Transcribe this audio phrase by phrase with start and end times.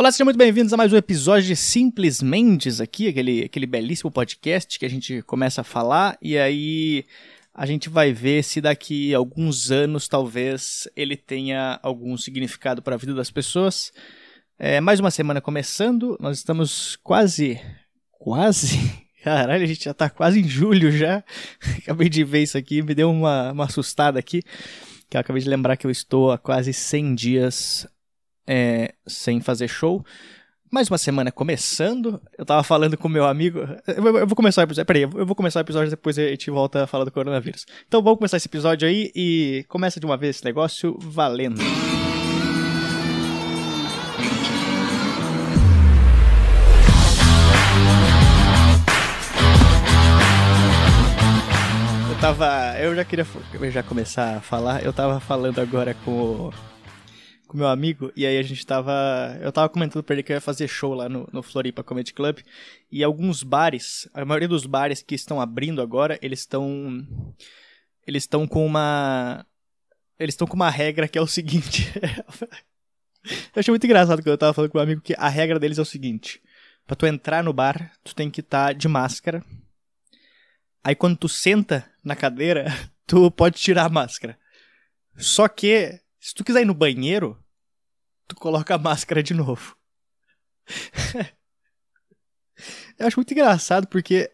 [0.00, 4.10] Olá, sejam muito bem-vindos a mais um episódio de Simples Mendes aqui, aquele, aquele belíssimo
[4.10, 7.04] podcast que a gente começa a falar e aí
[7.52, 12.94] a gente vai ver se daqui a alguns anos talvez ele tenha algum significado para
[12.94, 13.92] a vida das pessoas.
[14.58, 17.60] É, mais uma semana começando, nós estamos quase,
[18.10, 18.78] quase,
[19.22, 21.22] caralho, a gente já tá quase em julho já.
[21.76, 24.42] Acabei de ver isso aqui, me deu uma, uma assustada aqui,
[25.10, 27.86] que eu acabei de lembrar que eu estou há quase 100 dias
[28.50, 30.04] é, sem fazer show.
[30.72, 32.20] Mais uma semana começando.
[32.36, 33.60] Eu tava falando com meu amigo.
[33.86, 34.86] Eu vou começar o episódio.
[34.86, 37.64] Peraí, eu vou começar o episódio depois a gente volta a falar do coronavírus.
[37.86, 41.60] Então vamos começar esse episódio aí e começa de uma vez esse negócio valendo.
[52.10, 52.78] Eu tava.
[52.80, 53.26] Eu já queria
[53.70, 54.84] já começar a falar.
[54.84, 56.69] Eu tava falando agora com o
[57.50, 58.92] com meu amigo, e aí a gente tava.
[59.40, 62.14] Eu tava comentando pra ele que eu ia fazer show lá no, no Floripa Comedy
[62.14, 62.38] Club.
[62.92, 67.04] E alguns bares, a maioria dos bares que estão abrindo agora, eles estão.
[68.06, 69.44] Eles estão com uma.
[70.16, 71.92] Eles estão com uma regra que é o seguinte.
[73.26, 75.78] eu achei muito engraçado quando eu tava falando com meu amigo que a regra deles
[75.78, 76.40] é o seguinte.
[76.86, 79.44] Pra tu entrar no bar, tu tem que estar tá de máscara.
[80.84, 82.66] Aí quando tu senta na cadeira,
[83.08, 84.38] tu pode tirar a máscara.
[85.16, 87.42] Só que se tu quiser ir no banheiro,
[88.28, 89.76] tu coloca a máscara de novo.
[92.98, 94.30] Eu acho muito engraçado porque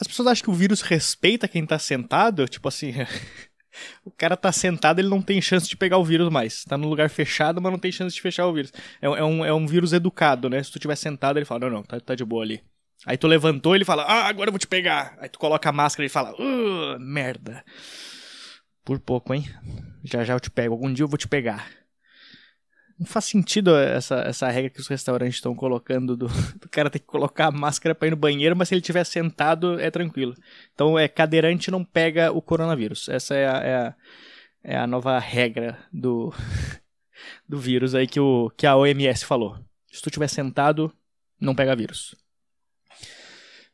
[0.00, 2.92] as pessoas acham que o vírus respeita quem tá sentado, tipo assim,
[4.04, 6.64] o cara tá sentado, ele não tem chance de pegar o vírus mais.
[6.64, 8.72] Tá no lugar fechado, mas não tem chance de fechar o vírus.
[9.00, 10.62] É, é, um, é um vírus educado, né?
[10.62, 12.62] Se tu tiver sentado, ele fala, não, não, tá, tá de boa ali.
[13.06, 15.16] Aí tu levantou, ele fala, ah, agora eu vou te pegar.
[15.20, 16.34] Aí tu coloca a máscara e fala,
[16.98, 17.62] merda.
[18.84, 19.44] Por pouco, hein?
[20.02, 20.74] Já já eu te pego.
[20.74, 21.68] Algum dia eu vou te pegar.
[22.98, 26.28] Não faz sentido essa, essa regra que os restaurantes estão colocando do,
[26.60, 29.04] do, cara ter que colocar a máscara pra ir no banheiro, mas se ele estiver
[29.04, 30.34] sentado é tranquilo.
[30.72, 33.08] Então é cadeirante não pega o coronavírus.
[33.08, 33.94] Essa é a, é a,
[34.62, 36.32] é a nova regra do,
[37.48, 39.58] do vírus aí que, o, que a OMS falou.
[39.90, 40.92] Se tu estiver sentado,
[41.40, 42.14] não pega vírus.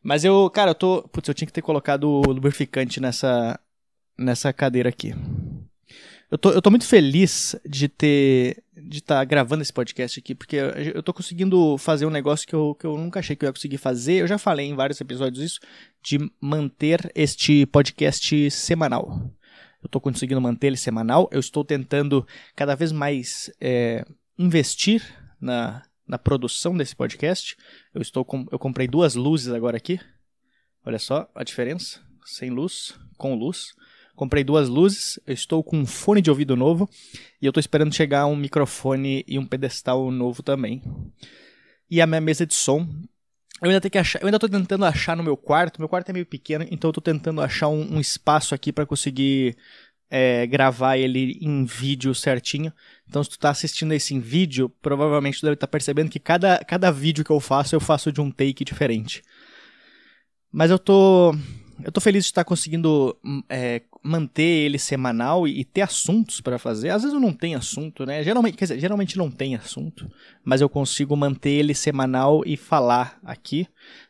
[0.02, 1.02] Mas eu, cara, eu tô.
[1.08, 3.60] Putz, eu tinha que ter colocado o lubrificante nessa,
[4.20, 5.14] nessa cadeira aqui.
[6.30, 10.34] Eu tô, eu tô muito feliz de ter de estar tá gravando esse podcast aqui,
[10.34, 10.56] porque
[10.94, 13.52] eu tô conseguindo fazer um negócio que eu, que eu nunca achei que eu ia
[13.52, 14.14] conseguir fazer.
[14.14, 15.60] Eu já falei em vários episódios isso,
[16.02, 19.30] de manter este podcast semanal.
[19.82, 21.28] Eu tô conseguindo manter ele semanal.
[21.32, 24.04] Eu estou tentando cada vez mais é,
[24.38, 25.02] investir
[25.40, 27.56] na, na produção desse podcast.
[27.94, 30.00] Eu estou com, eu comprei duas luzes agora aqui.
[30.84, 32.00] Olha só a diferença.
[32.24, 33.74] Sem luz, com luz.
[34.20, 36.86] Comprei duas luzes, eu estou com um fone de ouvido novo
[37.40, 40.82] e eu estou esperando chegar um microfone e um pedestal novo também.
[41.90, 42.86] E a minha mesa de som.
[43.62, 45.80] Eu ainda tenho que achar, eu ainda estou tentando achar no meu quarto.
[45.80, 48.84] Meu quarto é meio pequeno, então eu estou tentando achar um, um espaço aqui para
[48.84, 49.56] conseguir
[50.10, 52.70] é, gravar ele em vídeo certinho.
[53.08, 56.20] Então, se tu está assistindo esse em vídeo, provavelmente tu deve estar tá percebendo que
[56.20, 59.22] cada, cada vídeo que eu faço, eu faço de um take diferente.
[60.52, 61.34] Mas eu tô
[61.84, 66.40] eu tô feliz de estar conseguindo hum, é, manter ele semanal e, e ter assuntos
[66.40, 66.90] para fazer.
[66.90, 68.22] Às vezes eu não tenho assunto, né?
[68.22, 70.10] Geralmente, quer dizer, geralmente não tem assunto,
[70.44, 73.66] mas eu consigo manter ele semanal e falar aqui.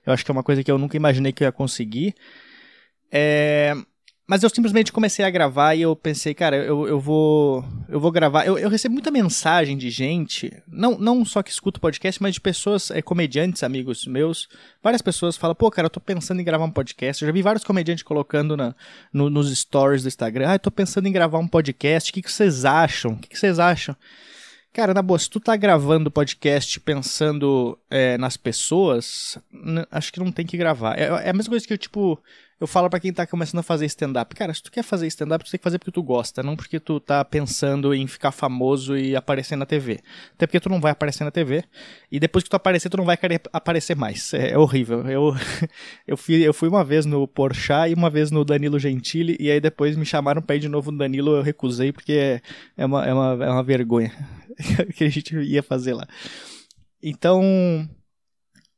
[0.06, 2.14] Eu acho que é uma coisa que eu nunca imaginei que eu ia conseguir.
[3.10, 3.74] É,
[4.30, 8.12] mas eu simplesmente comecei a gravar e eu pensei, cara, eu, eu vou eu vou
[8.12, 8.46] gravar.
[8.46, 12.34] Eu, eu recebo muita mensagem de gente, não, não só que escuta o podcast, mas
[12.34, 14.48] de pessoas, é, comediantes, amigos meus.
[14.80, 17.24] Várias pessoas falam, pô, cara, eu tô pensando em gravar um podcast.
[17.24, 18.72] Eu já vi vários comediantes colocando na,
[19.12, 22.12] no, nos stories do Instagram, ah, eu tô pensando em gravar um podcast.
[22.12, 23.14] O que, que vocês acham?
[23.14, 23.96] O que, que vocês acham?
[24.72, 29.36] Cara, na boa, se tu tá gravando podcast pensando é, nas pessoas,
[29.90, 30.96] acho que não tem que gravar.
[30.96, 32.16] É, é, a mesma coisa que eu, tipo,
[32.60, 35.42] eu falo para quem tá começando a fazer stand-up, cara, se tu quer fazer stand-up,
[35.42, 38.96] tu tem que fazer porque tu gosta, não porque tu tá pensando em ficar famoso
[38.98, 40.00] e aparecer na TV.
[40.34, 41.64] Até porque tu não vai aparecer na TV,
[42.12, 44.34] e depois que tu aparecer, tu não vai querer aparecer mais.
[44.34, 45.08] É, é horrível.
[45.08, 45.34] Eu,
[46.06, 49.50] eu, fui, eu fui uma vez no Porchat e uma vez no Danilo Gentili, e
[49.50, 52.42] aí depois me chamaram pra ir de novo no Danilo, eu recusei porque é,
[52.76, 54.12] é, uma, é, uma, é uma vergonha
[54.94, 56.06] que a gente ia fazer lá.
[57.02, 57.88] Então,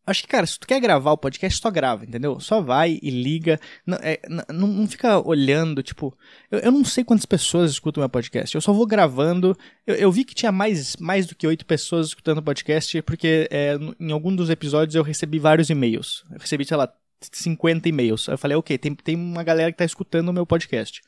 [0.04, 2.40] Acho que, cara, se tu quer gravar o podcast, só grava, entendeu?
[2.40, 3.60] Só vai e liga.
[3.87, 6.16] Não, é, não, não fica olhando, tipo.
[6.50, 8.52] Eu, eu, não sei quantas pessoas escutam meu podcast.
[8.52, 9.56] Eu só vou gravando.
[9.87, 13.49] Eu, eu vi que tinha mais, mais do que oito pessoas escutando o podcast, porque
[13.49, 16.25] é, em algum dos episódios eu recebi vários e-mails.
[16.32, 18.26] Eu recebi, sei lá, 50 e-mails.
[18.26, 21.00] Eu falei, ok, tem, tem uma galera que tá escutando o meu podcast.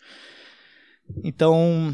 [1.24, 1.92] Então,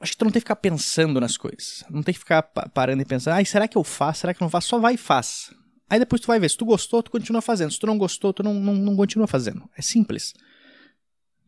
[0.00, 1.84] Acho que tu não tem que ficar pensando nas coisas.
[1.88, 4.22] Não tem que ficar parando e pensando, ai, será que eu faço?
[4.22, 4.66] Será que eu não faço?
[4.66, 5.54] Só vai e faz.
[5.92, 6.48] Aí depois tu vai ver.
[6.48, 7.70] Se tu gostou, tu continua fazendo.
[7.70, 9.68] Se tu não gostou, tu não, não, não continua fazendo.
[9.76, 10.32] É simples.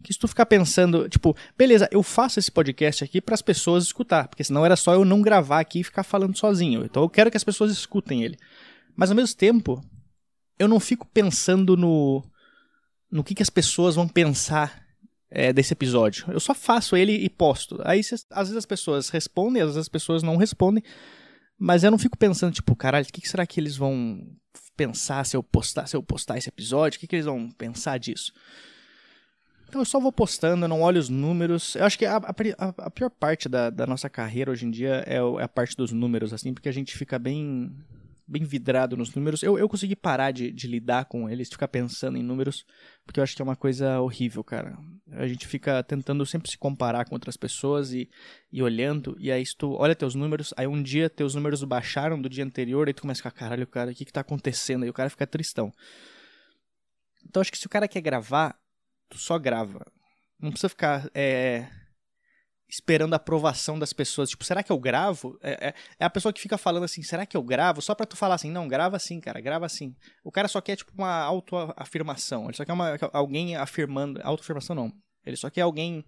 [0.02, 3.84] Que se tu ficar pensando, tipo, beleza, eu faço esse podcast aqui para as pessoas
[3.84, 6.84] escutar, porque senão era só eu não gravar aqui e ficar falando sozinho.
[6.84, 8.36] Então eu quero que as pessoas escutem ele.
[8.94, 9.82] Mas ao mesmo tempo,
[10.58, 12.22] eu não fico pensando no
[13.10, 14.78] no que, que as pessoas vão pensar
[15.30, 16.26] é, desse episódio.
[16.28, 17.80] Eu só faço ele e posto.
[17.82, 20.84] Aí cês, às vezes as pessoas respondem, às vezes as pessoas não respondem.
[21.58, 24.26] Mas eu não fico pensando, tipo, caralho, o que, que será que eles vão
[24.76, 26.96] pensar se eu postar, se eu postar esse episódio?
[26.96, 28.32] O que, que eles vão pensar disso?
[29.68, 31.74] Então eu só vou postando, eu não olho os números.
[31.74, 35.02] Eu acho que a, a, a pior parte da, da, nossa carreira hoje em dia
[35.06, 37.74] é, é, a parte dos números, assim, porque a gente fica bem
[38.26, 39.42] bem vidrado nos números.
[39.42, 42.64] Eu, eu consegui parar de, de lidar com eles, de ficar pensando em números,
[43.04, 44.76] porque eu acho que é uma coisa horrível, cara.
[45.12, 48.08] A gente fica tentando sempre se comparar com outras pessoas e,
[48.52, 52.28] e olhando, e aí tu olha teus números, aí um dia teus números baixaram do
[52.28, 54.84] dia anterior, aí tu começa a ficar, caralho, cara, o que que tá acontecendo?
[54.84, 55.72] Aí o cara fica tristão.
[57.26, 58.58] Então acho que se o cara quer gravar,
[59.08, 59.84] tu só grava.
[60.40, 61.66] Não precisa ficar é,
[62.74, 64.30] esperando a aprovação das pessoas.
[64.30, 65.38] Tipo, será que eu gravo?
[65.40, 67.80] É, é, é, a pessoa que fica falando assim, será que eu gravo?
[67.80, 69.94] Só pra tu falar assim, não, grava assim, cara, grava assim.
[70.24, 72.46] O cara só quer, tipo, uma autoafirmação.
[72.46, 74.20] Ele só quer uma, alguém afirmando.
[74.24, 74.92] Autoafirmação não.
[75.24, 76.04] Ele só quer alguém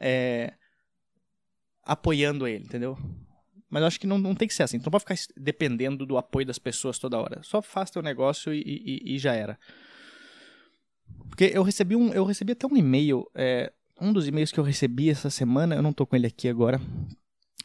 [0.00, 0.52] é,
[1.84, 2.98] apoiando ele, entendeu?
[3.70, 4.78] Mas eu acho que não, não tem que ser assim.
[4.78, 7.42] Não pode ficar dependendo do apoio das pessoas toda hora.
[7.44, 9.56] Só faz teu negócio e, e, e já era.
[11.28, 12.12] Porque eu recebi um.
[12.12, 13.24] Eu recebi até um e-mail.
[13.36, 16.48] É, um dos e-mails que eu recebi essa semana, eu não tô com ele aqui
[16.48, 16.80] agora,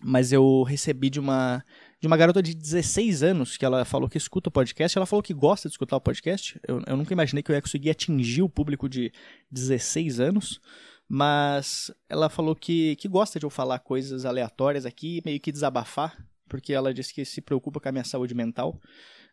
[0.01, 1.63] mas eu recebi de uma
[2.01, 4.97] de uma garota de 16 anos que ela falou que escuta o podcast.
[4.97, 6.59] Ela falou que gosta de escutar o podcast.
[6.67, 9.09] Eu, eu nunca imaginei que eu ia conseguir atingir o público de
[9.49, 10.59] 16 anos.
[11.07, 16.17] Mas ela falou que, que gosta de eu falar coisas aleatórias aqui, meio que desabafar,
[16.49, 18.77] porque ela disse que se preocupa com a minha saúde mental.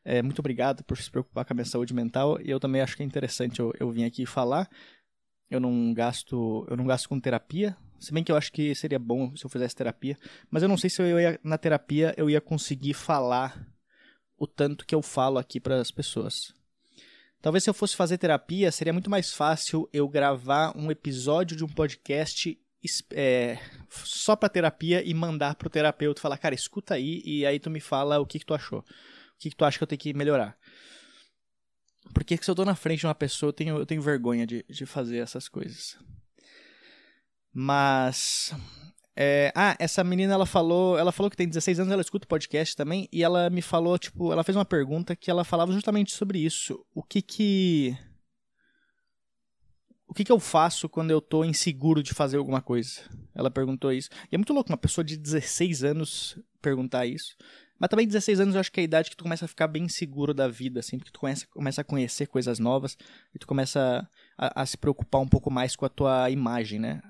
[0.05, 2.41] É, muito obrigado por se preocupar com a minha saúde mental.
[2.41, 4.69] E eu também acho que é interessante eu, eu vir aqui falar
[5.51, 8.99] eu não gasto, eu não gasto com terapia, se bem que eu acho que seria
[8.99, 10.17] bom se eu fizesse terapia,
[10.51, 13.67] mas eu não sei se eu ia na terapia eu ia conseguir falar
[14.39, 16.55] o tanto que eu falo aqui para as pessoas.
[17.43, 21.65] Talvez se eu fosse fazer terapia, seria muito mais fácil eu gravar um episódio de
[21.65, 22.59] um podcast
[23.13, 23.59] é,
[23.89, 27.81] só para terapia e mandar pro terapeuta falar, cara, escuta aí e aí tu me
[27.81, 28.81] fala o que, que tu achou.
[28.81, 28.85] O
[29.39, 30.57] que, que tu acha que eu tenho que melhorar.
[32.13, 34.65] Porque se eu tô na frente de uma pessoa, eu tenho, eu tenho vergonha de,
[34.69, 35.97] de fazer essas coisas.
[37.53, 38.55] Mas.
[39.17, 42.29] É, ah, essa menina ela falou, ela falou que tem 16 anos, ela escuta o
[42.29, 46.13] podcast também, e ela me falou, tipo, ela fez uma pergunta que ela falava justamente
[46.13, 46.85] sobre isso.
[46.95, 47.99] O que que
[50.11, 53.03] o que que eu faço quando eu tô inseguro de fazer alguma coisa?
[53.33, 54.09] Ela perguntou isso.
[54.31, 57.37] E é muito louco uma pessoa de 16 anos perguntar isso.
[57.81, 59.67] Mas também 16 anos eu acho que é a idade que tu começa a ficar
[59.67, 62.97] bem seguro da vida, assim, porque tu começa, começa a conhecer coisas novas
[63.35, 64.07] e tu começa
[64.37, 67.01] a, a, se preocupar um pouco mais com a tua imagem, né?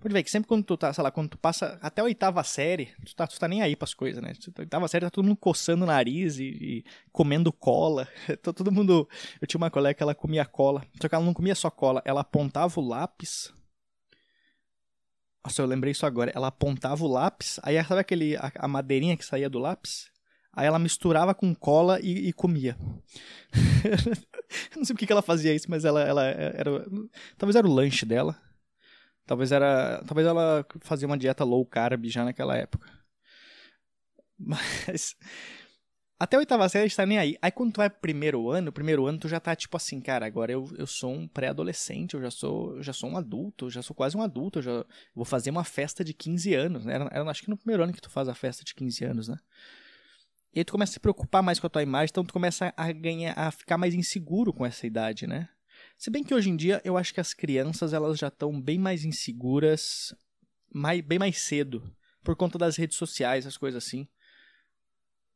[0.00, 2.42] Pode ver que sempre quando tu tá, sei lá, quando tu passa até a oitava
[2.42, 4.32] série, tu tá, tu tá nem aí pras coisas, né?
[4.32, 8.08] A oitava série tá todo mundo coçando o nariz e, e comendo cola.
[8.42, 9.08] todo mundo.
[9.40, 10.82] Eu tinha uma colega que ela comia cola.
[11.00, 13.52] Só que ela não comia só cola, ela apontava o lápis
[15.44, 16.32] nossa, eu lembrei isso agora.
[16.34, 20.10] Ela apontava o lápis, aí sabe aquele, a, a madeirinha que saía do lápis?
[20.52, 22.76] Aí ela misturava com cola e, e comia.
[24.76, 26.84] não sei por que ela fazia isso, mas ela, ela era.
[27.38, 28.36] Talvez era o lanche dela.
[29.26, 30.02] Talvez era.
[30.06, 32.90] Talvez ela fazia uma dieta low carb já naquela época.
[34.36, 35.16] Mas.
[36.20, 37.38] Até a oitava série a gente tá nem aí.
[37.40, 40.26] Aí quando tu vai pro primeiro ano, primeiro ano tu já tá tipo assim, cara,
[40.26, 43.70] agora eu, eu sou um pré-adolescente, eu já sou, eu já sou um adulto, eu
[43.70, 44.84] já sou quase um adulto, eu já
[45.14, 47.08] vou fazer uma festa de 15 anos, né?
[47.10, 49.38] Era, acho que no primeiro ano que tu faz a festa de 15 anos, né?
[50.54, 52.74] E aí tu começa a se preocupar mais com a tua imagem, então tu começa
[52.76, 55.48] a ganhar, a ficar mais inseguro com essa idade, né?
[55.96, 58.78] Se bem que hoje em dia eu acho que as crianças elas já estão bem
[58.78, 60.14] mais inseguras,
[60.70, 61.90] mais, bem mais cedo,
[62.22, 64.06] por conta das redes sociais, as coisas assim.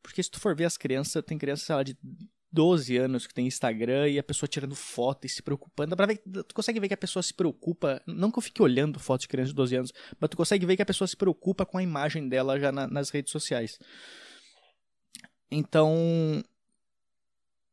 [0.05, 1.97] Porque se tu for ver as crianças, tem crianças, sei lá, de
[2.53, 5.97] 12 anos que tem Instagram e a pessoa tirando foto e se preocupando.
[5.97, 8.03] Pra ver, tu consegue ver que a pessoa se preocupa.
[8.07, 10.77] Não que eu fique olhando fotos de crianças de 12 anos, mas tu consegue ver
[10.77, 13.79] que a pessoa se preocupa com a imagem dela já na, nas redes sociais.
[15.51, 16.45] Então.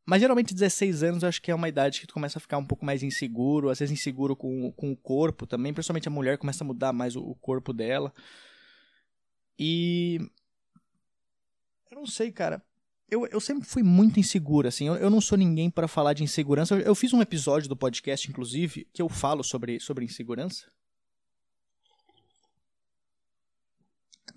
[0.06, 2.56] Mas geralmente 16 anos eu acho que é uma idade que tu começa a ficar
[2.56, 6.38] um pouco mais inseguro, às vezes inseguro com, com o corpo também, principalmente a mulher
[6.38, 8.10] começa a mudar mais o, o corpo dela.
[9.56, 10.18] E
[11.92, 12.62] eu não sei, cara.
[13.10, 14.88] Eu, eu sempre fui muito inseguro, assim.
[14.88, 16.74] Eu, eu não sou ninguém para falar de insegurança.
[16.74, 20.66] Eu, eu, fiz um episódio do podcast, inclusive, que eu falo sobre, sobre insegurança.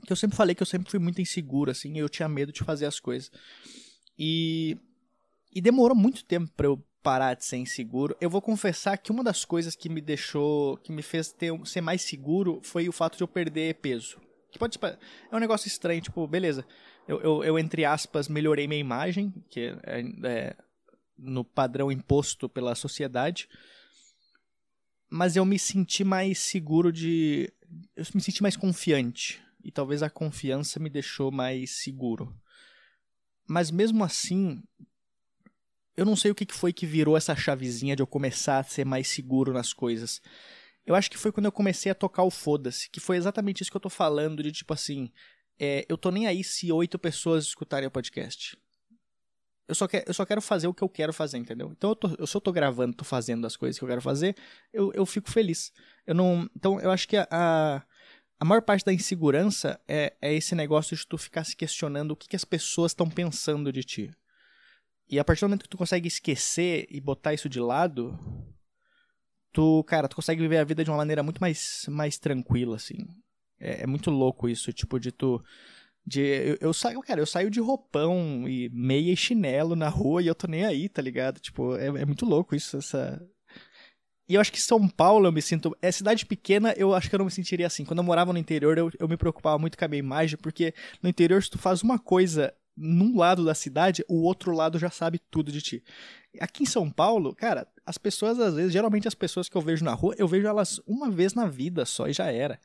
[0.05, 2.63] que eu sempre falei que eu sempre fui muito inseguro, assim, eu tinha medo de
[2.63, 3.31] fazer as coisas.
[4.19, 4.77] E,
[5.53, 8.15] e demorou muito tempo para eu parar de ser inseguro.
[8.21, 11.81] Eu vou confessar que uma das coisas que me deixou, que me fez ter, ser
[11.81, 14.19] mais seguro foi o fato de eu perder peso.
[14.51, 16.65] Que pode, é um negócio estranho, tipo, beleza.
[17.07, 20.55] Eu, eu, eu entre aspas, melhorei minha imagem, que é, é
[21.17, 23.47] no padrão imposto pela sociedade.
[25.09, 27.51] Mas eu me senti mais seguro de.
[27.95, 29.41] Eu me senti mais confiante.
[29.63, 32.35] E talvez a confiança me deixou mais seguro.
[33.47, 34.63] Mas mesmo assim,
[35.97, 38.85] eu não sei o que foi que virou essa chavezinha de eu começar a ser
[38.85, 40.21] mais seguro nas coisas.
[40.85, 43.71] Eu acho que foi quando eu comecei a tocar o foda-se, que foi exatamente isso
[43.71, 45.11] que eu tô falando, de tipo assim,
[45.59, 48.57] é, eu tô nem aí se oito pessoas escutarem o podcast.
[49.67, 51.71] Eu só, eu só quero fazer o que eu quero fazer, entendeu?
[51.71, 54.35] Então, eu, tô, eu só tô gravando, tô fazendo as coisas que eu quero fazer,
[54.71, 55.71] eu, eu fico feliz.
[56.05, 57.81] Eu não, então, eu acho que a, a,
[58.39, 62.15] a maior parte da insegurança é, é esse negócio de tu ficar se questionando o
[62.15, 64.11] que, que as pessoas estão pensando de ti.
[65.09, 68.17] E a partir do momento que tu consegue esquecer e botar isso de lado,
[69.51, 73.07] tu, cara, tu consegue viver a vida de uma maneira muito mais, mais tranquila, assim.
[73.65, 75.43] É, é muito louco isso, tipo, de tu.
[76.05, 80.21] De, eu, eu, saio, cara, eu saio de roupão e meia e chinelo na rua
[80.21, 81.39] e eu tô nem aí, tá ligado?
[81.39, 83.19] Tipo, é, é muito louco isso, essa.
[84.29, 85.75] E eu acho que São Paulo eu me sinto.
[85.81, 87.83] É cidade pequena, eu acho que eu não me sentiria assim.
[87.83, 90.73] Quando eu morava no interior, eu, eu me preocupava muito com a minha imagem, porque
[91.01, 94.89] no interior, se tu faz uma coisa num lado da cidade, o outro lado já
[94.89, 95.83] sabe tudo de ti.
[96.39, 99.85] Aqui em São Paulo, cara, as pessoas às vezes, geralmente as pessoas que eu vejo
[99.85, 102.59] na rua, eu vejo elas uma vez na vida só e já era.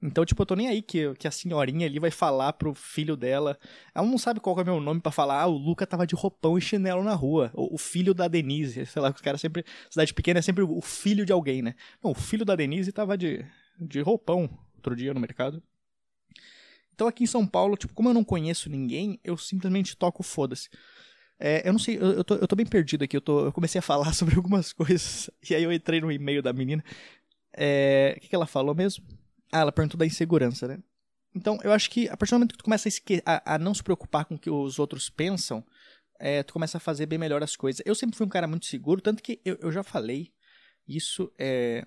[0.00, 3.16] Então, tipo, eu tô nem aí que, que a senhorinha ali vai falar pro filho
[3.16, 3.58] dela.
[3.92, 5.42] Ela não sabe qual é o meu nome para falar.
[5.42, 7.50] Ah, o Luca tava de roupão e chinelo na rua.
[7.52, 8.86] O, o filho da Denise.
[8.86, 9.64] Sei lá, os caras sempre.
[9.90, 11.74] Cidade pequena é sempre o filho de alguém, né?
[12.02, 13.44] Não, o filho da Denise tava de,
[13.80, 15.62] de roupão outro dia no mercado.
[16.94, 20.68] Então aqui em São Paulo, tipo, como eu não conheço ninguém, eu simplesmente toco foda-se.
[21.38, 23.52] É, eu não sei, eu, eu, tô, eu tô bem perdido aqui, eu, tô, eu
[23.52, 26.84] comecei a falar sobre algumas coisas, e aí eu entrei no e-mail da menina.
[27.56, 29.04] É, o que, que ela falou mesmo?
[29.52, 30.78] Ah, ela perguntou da insegurança, né?
[31.34, 33.74] Então, eu acho que a partir do momento que tu começa a, a, a não
[33.74, 35.64] se preocupar com o que os outros pensam,
[36.18, 37.82] é, tu começa a fazer bem melhor as coisas.
[37.84, 40.32] Eu sempre fui um cara muito seguro, tanto que eu, eu já falei
[40.86, 41.86] isso, é,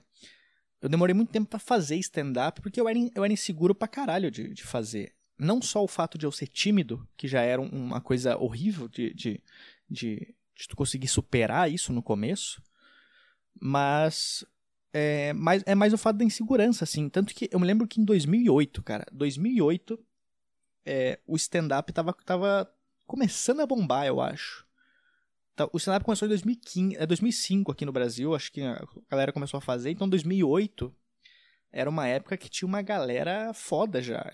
[0.82, 4.32] eu demorei muito tempo para fazer stand-up, porque eu era, eu era inseguro pra caralho
[4.32, 5.14] de, de fazer.
[5.38, 9.14] Não só o fato de eu ser tímido, que já era uma coisa horrível de,
[9.14, 9.42] de,
[9.90, 12.62] de, de tu conseguir superar isso no começo,
[13.60, 14.46] mas
[14.94, 17.10] é mais, é mais o fato da insegurança, assim.
[17.10, 20.00] Tanto que eu me lembro que em 2008, cara, 2008,
[20.86, 22.72] é, o stand-up tava, tava
[23.06, 24.66] começando a bombar, eu acho.
[25.56, 29.32] Tá, o stand-up começou em 2015, é 2005 aqui no Brasil, acho que a galera
[29.32, 29.92] começou a fazer.
[29.92, 30.94] Então, 2008
[31.72, 34.26] era uma época que tinha uma galera foda já.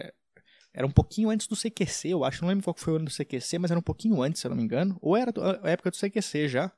[0.73, 2.41] Era um pouquinho antes do CQC, eu acho.
[2.41, 4.49] Não lembro qual foi o ano do CQC, mas era um pouquinho antes, se eu
[4.49, 4.97] não me engano.
[5.01, 5.31] Ou era
[5.63, 6.71] a época do CQC já.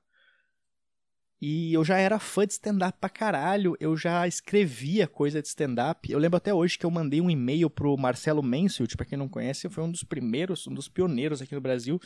[1.42, 6.12] E eu já era fã de stand-up pra caralho, eu já escrevia coisa de stand-up.
[6.12, 9.30] Eu lembro até hoje que eu mandei um e-mail pro Marcelo Mansfield, pra quem não
[9.30, 11.98] conhece, foi um dos primeiros, um dos pioneiros aqui no Brasil.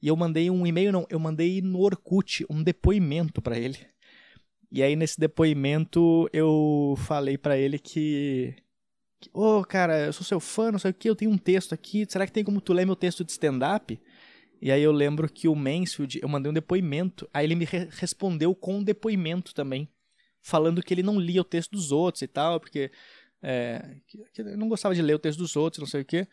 [0.00, 3.78] E eu mandei um e-mail, não, eu mandei no Orkut um depoimento para ele.
[4.70, 8.54] E aí nesse depoimento eu falei para ele que.
[9.32, 11.72] Ô, oh, cara, eu sou seu fã, não sei o que, eu tenho um texto
[11.72, 13.98] aqui, será que tem como tu ler meu texto de stand-up?
[14.60, 17.88] E aí eu lembro que o Mansfield, eu mandei um depoimento, aí ele me re
[17.90, 19.88] respondeu com um depoimento também,
[20.40, 22.90] falando que ele não lia o texto dos outros e tal, porque
[23.42, 26.26] é, que, que não gostava de ler o texto dos outros, não sei o quê.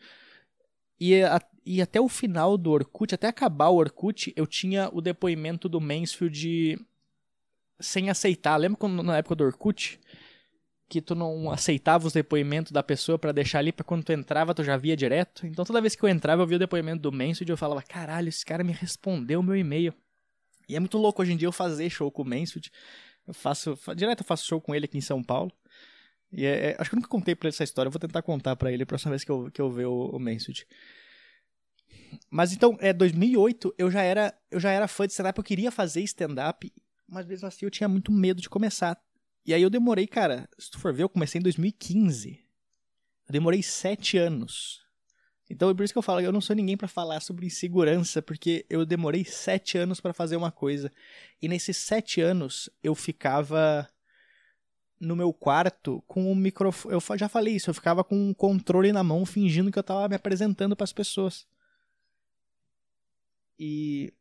[0.98, 5.00] E, a, e até o final do Orkut, até acabar o Orkut, eu tinha o
[5.00, 6.78] depoimento do Mansfield
[7.80, 8.56] sem aceitar.
[8.56, 10.00] Lembra quando na época do Orkut?
[10.94, 14.54] Que tu não aceitava os depoimentos da pessoa para deixar ali para quando tu entrava
[14.54, 15.44] tu já via direto.
[15.44, 17.82] Então toda vez que eu entrava eu via o depoimento do Mansfield e eu falava,
[17.82, 19.92] caralho, esse cara me respondeu o meu e-mail.
[20.68, 22.70] E é muito louco hoje em dia eu fazer show com o Mansfield.
[23.26, 25.50] Eu faço, direto eu faço show com ele aqui em São Paulo.
[26.32, 28.22] E é, é, acho que eu nunca contei pra ele essa história, eu vou tentar
[28.22, 30.66] contar para ele a próxima vez que eu, que eu ver o, o Mansfield.
[32.30, 35.70] Mas então, é 2008, eu já era, eu já era fã de stand-up, eu queria
[35.70, 36.72] fazer stand-up,
[37.08, 39.00] mas mesmo assim eu tinha muito medo de começar.
[39.46, 42.40] E aí eu demorei, cara, se tu for ver, eu comecei em 2015.
[43.28, 44.82] Eu demorei sete anos.
[45.48, 48.22] Então é por isso que eu falo, eu não sou ninguém para falar sobre insegurança,
[48.22, 50.90] porque eu demorei sete anos para fazer uma coisa.
[51.40, 53.88] E nesses sete anos eu ficava
[54.98, 56.94] no meu quarto com o microfone.
[56.94, 60.08] Eu já falei isso, eu ficava com um controle na mão fingindo que eu tava
[60.08, 61.46] me apresentando para as pessoas.
[63.58, 64.12] E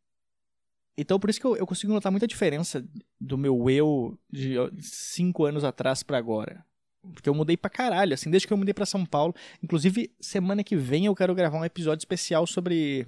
[0.98, 2.86] então por isso que eu, eu, consigo notar muita diferença
[3.20, 6.66] do meu eu de cinco anos atrás para agora.
[7.14, 9.36] Porque eu mudei pra caralho, assim, desde que eu mudei pra São Paulo.
[9.62, 13.06] Inclusive, semana que vem eu quero gravar um episódio especial sobre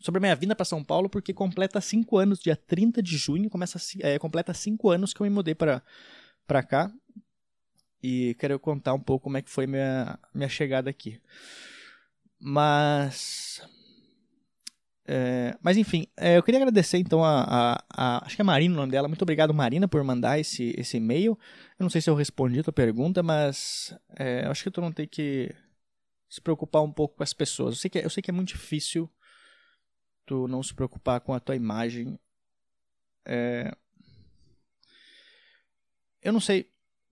[0.00, 3.48] sobre a minha vinda para São Paulo, porque completa cinco anos, dia 30 de junho,
[3.48, 6.92] começa, é, completa cinco anos que eu me mudei para cá.
[8.02, 11.20] E quero contar um pouco como é que foi minha, minha chegada aqui.
[12.38, 13.62] Mas.
[15.08, 18.74] É, mas enfim, é, eu queria agradecer então a, a, a, Acho que é Marina
[18.74, 19.06] o nome dela.
[19.06, 21.38] Muito obrigado, Marina, por mandar esse, esse e-mail.
[21.78, 24.90] Eu não sei se eu respondi a tua pergunta, mas é, acho que tu não
[24.90, 25.54] tem que
[26.28, 27.74] se preocupar um pouco com as pessoas.
[27.74, 29.10] Eu sei que, é, eu sei que é muito difícil
[30.26, 32.18] tu não se preocupar com a tua imagem.
[33.24, 33.72] É...
[36.20, 36.70] Eu não sei.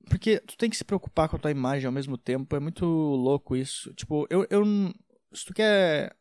[0.09, 2.55] Porque tu tem que se preocupar com a tua imagem ao mesmo tempo.
[2.57, 3.95] É muito louco isso.
[3.95, 4.47] Tipo, eu.
[4.51, 4.65] eu
[5.33, 6.17] se tu quer.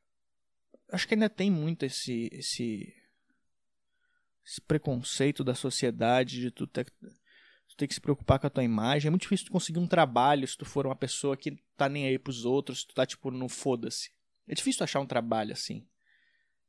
[0.93, 2.29] Acho que ainda tem muito esse.
[2.31, 2.93] esse,
[4.45, 8.63] esse preconceito da sociedade de tu ter, tu ter que se preocupar com a tua
[8.63, 9.07] imagem.
[9.07, 12.05] É muito difícil tu conseguir um trabalho se tu for uma pessoa que tá nem
[12.05, 14.11] aí pros outros, se tu tá, tipo, no foda-se.
[14.47, 15.83] É difícil achar um trabalho assim.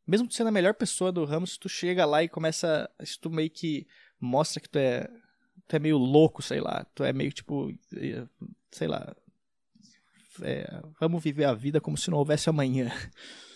[0.07, 2.91] Mesmo tu sendo a melhor pessoa do ramo, se tu chega lá e começa.
[3.03, 3.87] Se tu meio que
[4.19, 5.07] mostra que tu é.
[5.69, 6.87] Tu é meio louco, sei lá.
[6.95, 7.71] Tu é meio tipo.
[7.95, 8.27] Eh,
[8.71, 9.15] sei lá.
[10.41, 12.91] É, vamos viver a vida como se não houvesse amanhã.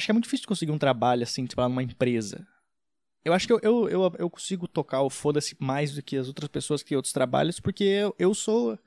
[0.00, 2.48] Acho que é muito difícil conseguir um trabalho assim, tipo, numa empresa.
[3.22, 6.26] Eu acho que eu, eu, eu, eu consigo tocar o foda-se mais do que as
[6.26, 8.78] outras pessoas que outros trabalhos, porque eu, eu sou.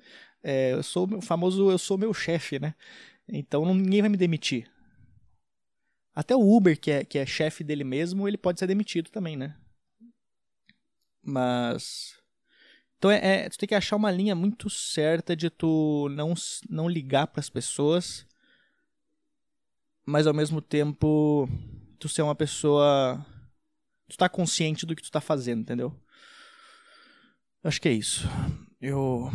[0.41, 2.73] É, eu sou o famoso, eu sou meu chefe, né?
[3.27, 4.67] Então ninguém vai me demitir.
[6.15, 9.37] Até o Uber, que é, que é chefe dele mesmo, ele pode ser demitido também,
[9.37, 9.55] né?
[11.21, 12.15] Mas.
[12.97, 16.33] Então é, é, tu tem que achar uma linha muito certa de tu não,
[16.67, 18.25] não ligar para as pessoas,
[20.05, 21.47] mas ao mesmo tempo
[21.99, 23.25] tu ser uma pessoa.
[24.09, 25.93] Tu tá consciente do que tu tá fazendo, entendeu?
[27.63, 28.27] Acho que é isso.
[28.81, 29.29] Eu.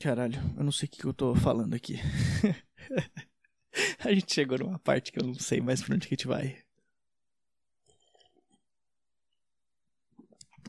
[0.00, 1.96] Caralho, eu não sei o que eu tô falando aqui.
[4.04, 6.26] A gente chegou numa parte que eu não sei mais pra onde que a gente
[6.26, 6.58] vai.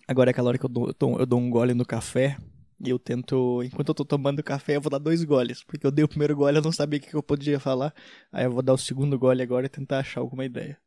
[0.08, 2.38] Agora é aquela hora que eu dou, eu dou, eu dou um gole no café.
[2.84, 3.64] E eu tento.
[3.64, 5.64] Enquanto eu tô tomando café, eu vou dar dois goles.
[5.64, 7.94] Porque eu dei o primeiro gole, eu não sabia o que eu podia falar.
[8.32, 10.78] Aí eu vou dar o segundo gole agora e tentar achar alguma ideia.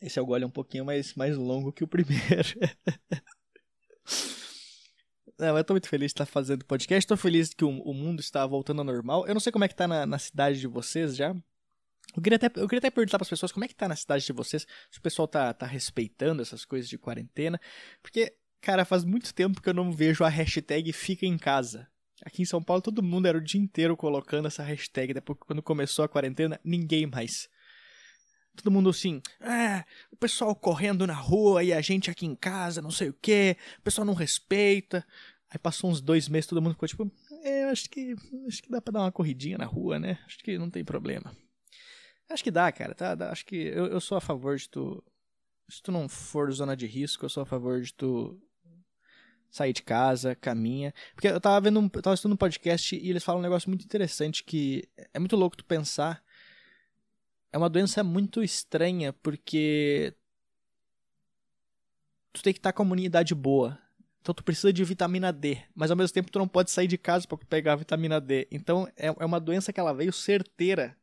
[0.00, 2.18] Esse é o gole um pouquinho mais, mais longo que o primeiro.
[5.38, 7.06] Não, eu tô muito feliz de estar fazendo podcast.
[7.06, 9.26] Tô feliz que o, o, mundo está voltando ao normal.
[9.26, 11.34] Eu não sei como é que tá na, na cidade de vocês já.
[12.16, 13.96] Eu queria, até, eu queria até perguntar para as pessoas como é que tá na
[13.96, 17.60] cidade de vocês, se o pessoal tá, tá respeitando essas coisas de quarentena.
[18.02, 21.88] Porque, cara, faz muito tempo que eu não vejo a hashtag Fica em Casa.
[22.24, 25.14] Aqui em São Paulo todo mundo era o dia inteiro colocando essa hashtag.
[25.14, 27.48] Depois, quando começou a quarentena, ninguém mais.
[28.56, 32.82] Todo mundo assim, ah, o pessoal correndo na rua e a gente aqui em casa,
[32.82, 35.06] não sei o que, o pessoal não respeita.
[35.48, 37.10] Aí passou uns dois meses, todo mundo ficou tipo,
[37.42, 38.14] é, acho que
[38.46, 40.18] acho que dá pra dar uma corridinha na rua, né?
[40.26, 41.34] Acho que não tem problema.
[42.30, 43.16] Acho que dá, cara, tá?
[43.30, 45.02] Acho que eu, eu sou a favor de tu.
[45.68, 48.40] Se tu não for zona de risco, eu sou a favor de tu
[49.50, 50.94] sair de casa, caminha.
[51.14, 53.84] Porque eu tava vendo um, eu tava um podcast e eles falam um negócio muito
[53.84, 56.22] interessante que é muito louco tu pensar
[57.52, 60.14] é uma doença muito estranha, porque
[62.32, 63.78] tu tem que estar com a imunidade boa.
[64.20, 66.98] Então tu precisa de vitamina D, mas ao mesmo tempo tu não pode sair de
[66.98, 68.46] casa para pegar a vitamina D.
[68.50, 70.96] Então é, é uma doença que ela veio certeira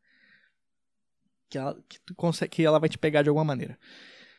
[1.49, 3.77] que ela, que, tu consegue, que ela vai te pegar de alguma maneira.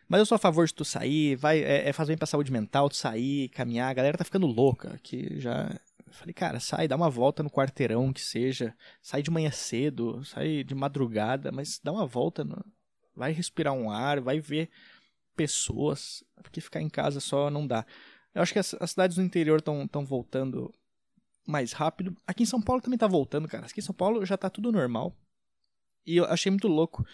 [0.09, 2.89] Mas eu sou a favor de tu sair, vai, é, é bem pra saúde mental,
[2.89, 3.91] tu sair, caminhar.
[3.91, 5.69] A galera tá ficando louca, que já
[6.11, 10.65] falei, cara, sai, dá uma volta no quarteirão que seja, sai de manhã cedo, sai
[10.65, 12.65] de madrugada, mas dá uma volta, no...
[13.15, 14.71] vai respirar um ar, vai ver
[15.37, 17.85] pessoas, porque ficar em casa só não dá.
[18.35, 20.73] Eu acho que as, as cidades do interior estão voltando
[21.47, 22.15] mais rápido.
[22.27, 23.67] Aqui em São Paulo também tá voltando, cara.
[23.67, 25.15] Aqui em São Paulo já tá tudo normal.
[26.09, 27.07] E eu achei muito louco,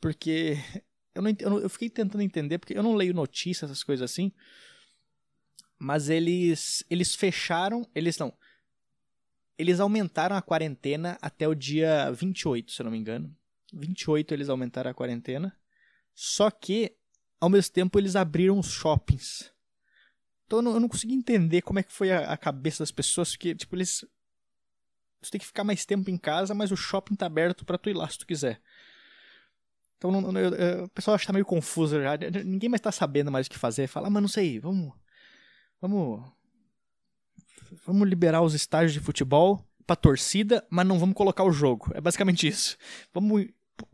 [0.00, 0.56] porque
[1.14, 4.30] eu, não, eu, eu fiquei tentando entender, porque eu não leio notícias, essas coisas assim.
[5.78, 8.32] Mas eles eles fecharam, eles não,
[9.58, 13.34] eles aumentaram a quarentena até o dia 28, se eu não me engano.
[13.72, 15.56] 28 eles aumentaram a quarentena.
[16.14, 16.94] Só que,
[17.40, 19.50] ao mesmo tempo, eles abriram os shoppings.
[20.46, 22.90] Então eu não, eu não consegui entender como é que foi a, a, cabeça das
[22.90, 24.04] pessoas, porque, tipo, eles.
[25.22, 27.88] Tu tem que ficar mais tempo em casa, mas o shopping tá aberto para tu
[27.88, 28.60] ir lá se tu quiser.
[29.96, 32.16] Então não, eu, eu, o pessoal acha que tá meio confuso já.
[32.44, 33.86] Ninguém mais tá sabendo mais o que fazer.
[33.86, 34.92] Fala, ah, mas não sei, vamos.
[35.80, 36.22] Vamos
[37.86, 41.90] vamos liberar os estágios de futebol pra torcida, mas não vamos colocar o jogo.
[41.94, 42.76] É basicamente isso.
[43.12, 43.46] Vamos.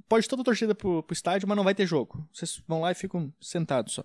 [0.09, 2.27] Pode toda a torcida pro, pro estádio, mas não vai ter jogo.
[2.33, 4.05] Vocês vão lá e ficam sentados só.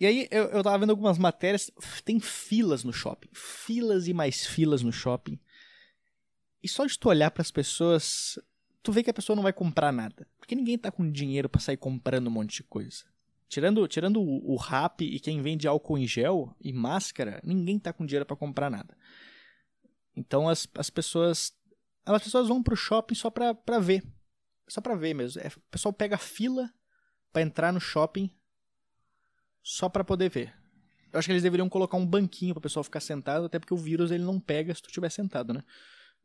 [0.00, 1.70] E aí eu, eu tava vendo algumas matérias,
[2.04, 5.38] tem filas no shopping, filas e mais filas no shopping.
[6.62, 8.38] E só de tu olhar para as pessoas,
[8.82, 11.60] tu vê que a pessoa não vai comprar nada, porque ninguém tá com dinheiro para
[11.60, 13.04] sair comprando um monte de coisa.
[13.48, 17.92] Tirando, tirando o, o rap e quem vende álcool em gel e máscara, ninguém tá
[17.92, 18.96] com dinheiro para comprar nada.
[20.14, 21.56] Então as, as pessoas
[22.14, 24.02] as pessoas vão pro shopping só pra, ver.
[24.68, 25.40] Só pra ver mesmo.
[25.42, 26.72] É, o pessoal pega fila
[27.32, 28.30] para entrar no shopping
[29.68, 30.54] só para poder ver.
[31.12, 33.74] Eu acho que eles deveriam colocar um banquinho para o pessoal ficar sentado, até porque
[33.74, 35.62] o vírus ele não pega se tu estiver sentado, né?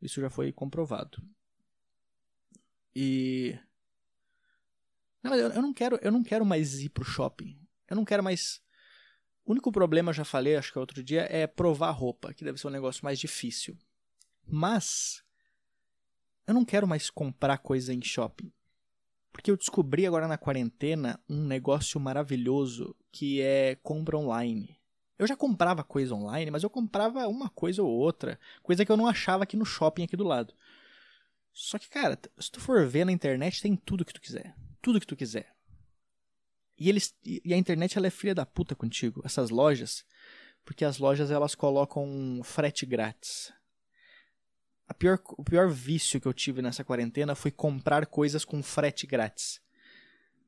[0.00, 1.22] Isso já foi comprovado.
[2.96, 3.58] E
[5.22, 7.58] não, eu, eu não quero, eu não quero mais ir pro shopping.
[7.86, 8.62] Eu não quero mais
[9.44, 12.68] o único problema, já falei, acho que outro dia, é provar roupa, que deve ser
[12.68, 13.76] um negócio mais difícil.
[14.46, 15.22] Mas
[16.46, 18.50] eu não quero mais comprar coisa em shopping.
[19.34, 24.78] Porque eu descobri agora na quarentena um negócio maravilhoso que é compra online.
[25.18, 28.96] Eu já comprava coisa online, mas eu comprava uma coisa ou outra, coisa que eu
[28.96, 30.54] não achava aqui no shopping aqui do lado.
[31.52, 34.54] Só que, cara, se tu for ver na internet, tem tudo que tu quiser.
[34.80, 35.52] Tudo que tu quiser.
[36.78, 40.04] E eles e a internet ela é filha da puta contigo, essas lojas,
[40.64, 43.52] porque as lojas elas colocam frete grátis
[44.88, 49.06] a pior, o pior vício que eu tive nessa quarentena foi comprar coisas com frete
[49.06, 49.60] grátis.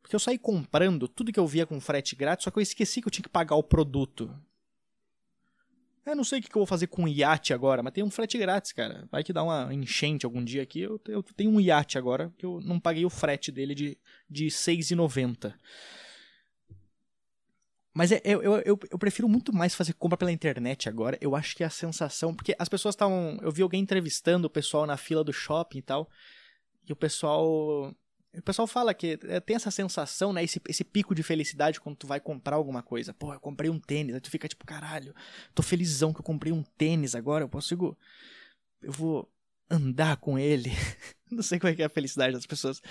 [0.02, 3.00] Porque eu saí comprando tudo que eu via com frete grátis, só que eu esqueci
[3.00, 4.32] que eu tinha que pagar o produto.
[6.04, 8.10] Eu não sei o que eu vou fazer com um iate agora, mas tem um
[8.10, 9.08] frete grátis, cara.
[9.10, 10.80] Vai que dá uma enchente algum dia aqui.
[10.80, 11.00] Eu,
[11.34, 13.98] tenho um iate agora, que eu não paguei o frete dele de,
[14.30, 15.52] de R$6,90.
[17.96, 21.16] Mas é, eu, eu, eu, prefiro muito mais fazer compra pela internet agora.
[21.18, 22.34] Eu acho que é a sensação.
[22.34, 23.38] Porque as pessoas estavam.
[23.40, 26.06] Eu vi alguém entrevistando o pessoal na fila do shopping e tal.
[26.86, 27.48] E o pessoal.
[28.36, 30.44] O pessoal fala que é, tem essa sensação, né?
[30.44, 33.14] Esse, esse pico de felicidade quando tu vai comprar alguma coisa.
[33.14, 34.14] Pô, eu comprei um tênis.
[34.14, 35.14] Aí tu fica tipo, caralho,
[35.54, 37.44] tô felizão que eu comprei um tênis agora.
[37.44, 37.96] Eu consigo.
[38.82, 39.26] Eu vou
[39.70, 40.70] andar com ele.
[41.32, 42.82] Não sei como é que é a felicidade das pessoas.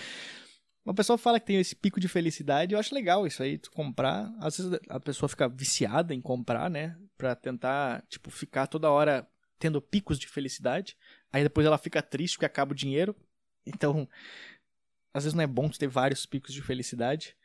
[0.85, 3.71] Uma pessoa fala que tem esse pico de felicidade, eu acho legal isso aí, tu
[3.71, 4.31] comprar.
[4.39, 6.95] Às vezes a pessoa fica viciada em comprar, né?
[7.17, 10.95] Pra tentar, tipo, ficar toda hora tendo picos de felicidade.
[11.33, 13.15] Aí depois ela fica triste porque acaba o dinheiro.
[13.65, 14.07] Então,
[15.11, 17.35] às vezes não é bom ter vários picos de felicidade.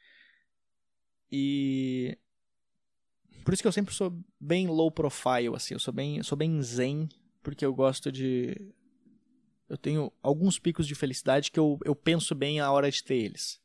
[1.32, 2.18] E
[3.42, 6.36] por isso que eu sempre sou bem low profile assim, eu sou bem, eu sou
[6.36, 7.08] bem zen,
[7.42, 8.54] porque eu gosto de
[9.70, 13.14] eu tenho alguns picos de felicidade que eu, eu penso bem a hora de ter
[13.14, 13.60] eles.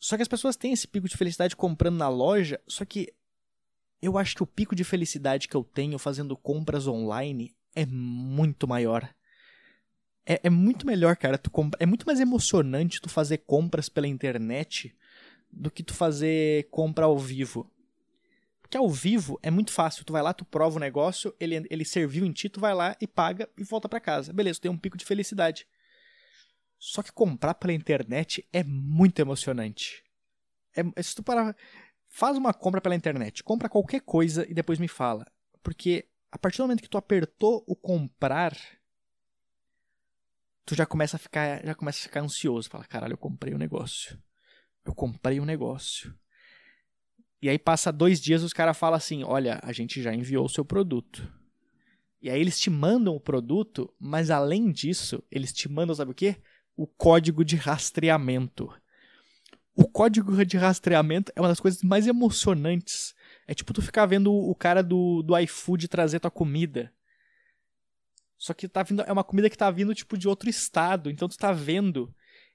[0.00, 3.12] Só que as pessoas têm esse pico de felicidade comprando na loja, só que
[4.00, 8.66] eu acho que o pico de felicidade que eu tenho fazendo compras online é muito
[8.66, 9.06] maior.
[10.26, 11.36] É, é muito melhor, cara.
[11.36, 11.78] Tu compra...
[11.78, 14.96] É muito mais emocionante tu fazer compras pela internet
[15.52, 17.70] do que tu fazer compra ao vivo.
[18.74, 20.04] Porque ao vivo é muito fácil.
[20.04, 22.96] Tu vai lá, tu prova o negócio, ele, ele serviu em ti, tu vai lá
[23.00, 24.32] e paga e volta para casa.
[24.32, 25.64] Beleza, tu tem um pico de felicidade.
[26.76, 30.02] Só que comprar pela internet é muito emocionante.
[30.74, 31.56] É, se tu parar,
[32.08, 35.24] faz uma compra pela internet, compra qualquer coisa e depois me fala.
[35.62, 38.58] Porque a partir do momento que tu apertou o comprar,
[40.66, 42.68] tu já começa a ficar, já começa a ficar ansioso.
[42.68, 44.20] Fala, caralho, eu comprei um negócio.
[44.84, 46.12] Eu comprei um negócio.
[47.44, 50.48] E aí passa dois dias os caras falam assim: olha, a gente já enviou o
[50.48, 51.30] seu produto.
[52.22, 56.14] E aí eles te mandam o produto, mas além disso, eles te mandam, sabe o
[56.14, 56.36] quê?
[56.74, 58.72] O código de rastreamento.
[59.76, 63.14] O código de rastreamento é uma das coisas mais emocionantes.
[63.46, 66.90] É tipo tu ficar vendo o cara do, do iFood trazer tua comida.
[68.38, 71.28] Só que tá vindo, é uma comida que tá vindo tipo de outro estado, então
[71.28, 72.10] tu tá vendo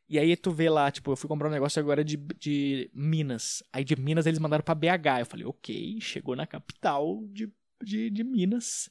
[0.09, 3.61] e aí tu vê lá, tipo, eu fui comprar um negócio agora de, de Minas.
[3.71, 5.19] Aí de Minas eles mandaram pra BH.
[5.19, 7.51] Eu falei, ok, chegou na capital de,
[7.83, 8.89] de, de Minas.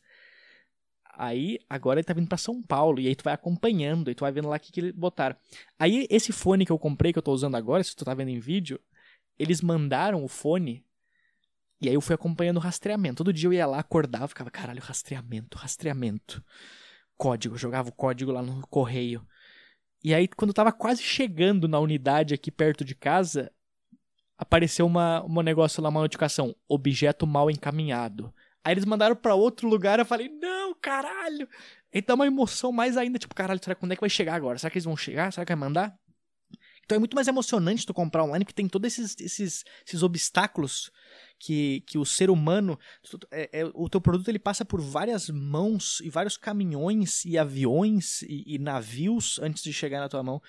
[1.13, 3.01] Aí, agora ele tá vindo para São Paulo.
[3.01, 5.35] E aí tu vai acompanhando, e tu vai vendo lá o que, que eles botaram.
[5.77, 8.29] Aí, esse fone que eu comprei, que eu tô usando agora, se tu tá vendo
[8.29, 8.81] em vídeo,
[9.37, 10.87] eles mandaram o fone.
[11.81, 13.17] E aí eu fui acompanhando o rastreamento.
[13.17, 16.45] Todo dia eu ia lá, acordava, ficava, caralho, rastreamento, rastreamento.
[17.17, 19.27] Código, jogava o código lá no correio.
[20.09, 23.53] E aí, quando eu tava quase chegando na unidade aqui perto de casa,
[24.39, 28.33] apareceu uma, um negócio lá, uma notificação: objeto mal encaminhado.
[28.65, 31.47] Aí eles mandaram para outro lugar, eu falei: não, caralho!
[31.93, 34.57] Então uma emoção mais ainda, tipo, caralho, será quando é que vai chegar agora?
[34.57, 35.31] Será que eles vão chegar?
[35.31, 35.95] Será que vai mandar?
[36.89, 40.91] Então é muito mais emocionante tu comprar online, porque tem todos esses, esses, esses obstáculos
[41.39, 42.79] que, que o ser humano.
[43.31, 48.23] É, é, o teu produto ele passa por várias mãos e vários caminhões e aviões
[48.23, 50.41] e, e navios antes de chegar na tua mão.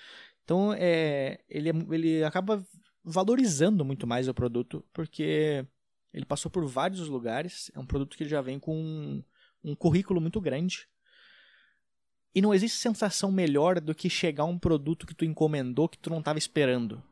[0.42, 2.66] Então é, ele, ele acaba
[3.04, 5.66] valorizando muito mais o produto, porque
[6.10, 9.22] ele passou por vários lugares, é um produto que já vem com um,
[9.62, 10.88] um currículo muito grande.
[12.34, 16.10] E não existe sensação melhor do que chegar um produto que tu encomendou que tu
[16.10, 17.02] não estava esperando.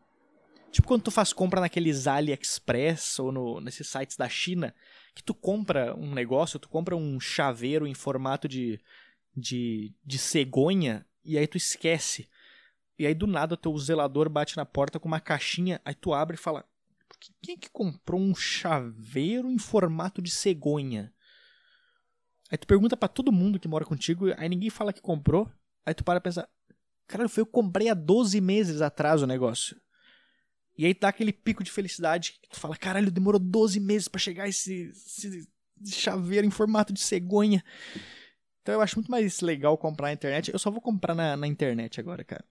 [0.71, 4.75] Tipo quando tu faz compra naqueles AliExpress ou no, nesses sites da China,
[5.15, 8.79] que tu compra um negócio, tu compra um chaveiro em formato de,
[9.37, 12.29] de, de cegonha e aí tu esquece.
[12.99, 16.37] E aí do nada teu zelador bate na porta com uma caixinha, aí tu abre
[16.37, 16.65] e fala:
[17.41, 21.13] quem é que comprou um chaveiro em formato de cegonha?
[22.51, 25.51] Aí tu pergunta para todo mundo que mora contigo, aí ninguém fala que comprou.
[25.85, 26.49] Aí tu para e pensa,
[27.07, 29.77] cara, foi eu comprei há 12 meses atrás o negócio.
[30.77, 34.21] E aí dá aquele pico de felicidade que tu fala, caralho, demorou 12 meses para
[34.21, 35.49] chegar esse, esse
[35.87, 37.65] chaveiro em formato de cegonha.
[38.63, 40.53] Então eu acho muito mais legal comprar na internet.
[40.53, 42.45] Eu só vou comprar na, na internet agora, cara.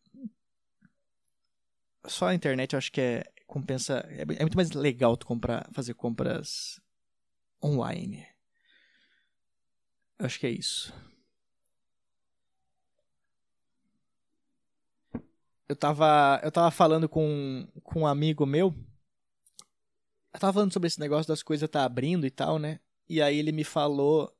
[2.06, 4.06] Só a internet eu acho que é compensa.
[4.10, 6.82] É, é muito mais legal tu comprar, fazer compras
[7.64, 8.26] online.
[10.20, 10.94] Acho que é isso.
[15.70, 18.74] Eu tava, eu tava falando com, com um amigo meu.
[20.34, 22.80] Eu tava falando sobre esse negócio das coisas tá abrindo e tal, né?
[23.10, 24.34] E aí ele me falou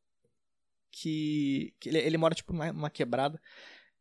[0.92, 3.40] que, que ele, ele mora tipo numa, numa quebrada.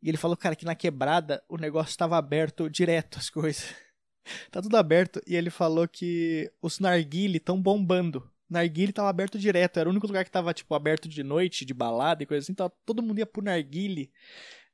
[0.03, 3.75] E ele falou, cara, que na quebrada o negócio estava aberto direto, as coisas.
[4.51, 5.21] tá tudo aberto.
[5.27, 8.31] E ele falou que os narguile estão bombando.
[8.48, 11.74] Narguile tava aberto direto, era o único lugar que tava, tipo, aberto de noite, de
[11.74, 12.54] balada e coisa assim,
[12.85, 14.11] todo mundo ia pro narguile.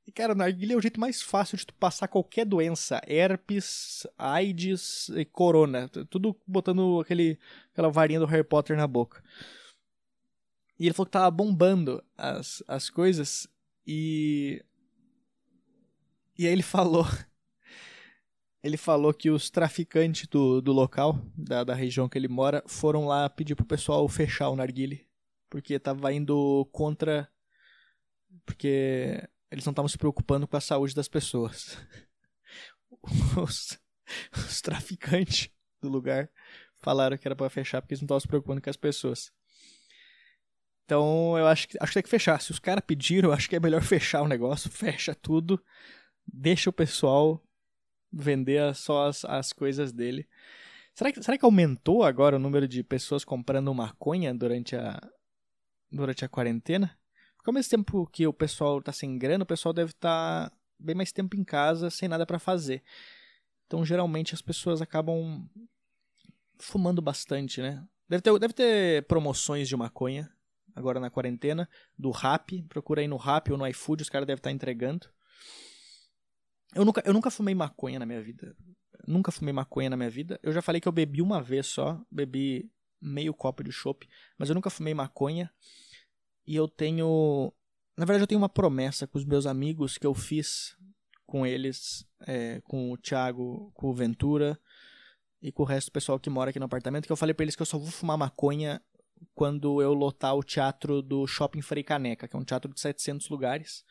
[0.07, 3.01] E, cara, o narguile é o jeito mais fácil de tu passar qualquer doença.
[3.07, 5.89] Herpes, AIDS e corona.
[6.11, 7.39] Tudo botando aquele,
[7.73, 9.23] aquela varinha do Harry Potter na boca.
[10.79, 13.47] E ele falou que tava bombando as, as coisas
[13.87, 14.65] e...
[16.37, 17.07] E aí ele falou
[18.63, 23.07] ele falou que os traficantes do, do local, da, da região que ele mora, foram
[23.07, 25.07] lá pedir pro pessoal fechar o narguile.
[25.51, 27.29] Porque tava indo contra.
[28.47, 31.77] Porque eles não estavam se preocupando com a saúde das pessoas.
[33.37, 33.81] Os,
[34.37, 36.31] os traficantes do lugar
[36.79, 39.33] falaram que era para fechar porque eles não estavam se preocupando com as pessoas.
[40.85, 42.41] Então eu acho que, acho que tem que fechar.
[42.41, 44.71] Se os caras pediram, eu acho que é melhor fechar o negócio.
[44.71, 45.61] Fecha tudo.
[46.25, 47.43] Deixa o pessoal
[48.13, 50.29] vender só as, as coisas dele.
[50.95, 55.01] Será que, será que aumentou agora o número de pessoas comprando maconha durante a,
[55.91, 56.97] durante a quarentena?
[57.37, 60.57] Porque ao mesmo tempo que o pessoal está sem grana, o pessoal deve estar tá
[60.79, 62.83] bem mais tempo em casa, sem nada para fazer.
[63.67, 65.49] Então, geralmente, as pessoas acabam
[66.59, 67.83] fumando bastante, né?
[68.09, 70.31] Deve ter, deve ter promoções de maconha
[70.75, 72.63] agora na quarentena, do Rap.
[72.69, 75.09] Procura aí no Rap ou no iFood, os caras devem estar tá entregando.
[76.75, 78.57] Eu nunca, eu nunca fumei maconha na minha vida.
[79.07, 80.39] Nunca fumei maconha na minha vida.
[80.43, 82.01] Eu já falei que eu bebi uma vez só.
[82.11, 84.09] Bebi meio copo de chopp.
[84.39, 85.51] Mas eu nunca fumei maconha.
[86.47, 87.53] E eu tenho.
[87.97, 90.77] Na verdade, eu tenho uma promessa com os meus amigos que eu fiz
[91.27, 94.59] com eles, é, com o Thiago, com o Ventura
[95.41, 97.45] e com o resto do pessoal que mora aqui no apartamento, que eu falei para
[97.45, 98.83] eles que eu só vou fumar maconha
[99.35, 103.29] quando eu lotar o teatro do Shopping Frei Caneca, que é um teatro de 700
[103.29, 103.85] lugares.